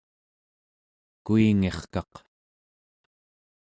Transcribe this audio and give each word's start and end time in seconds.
kuingirkaq 1.25 2.13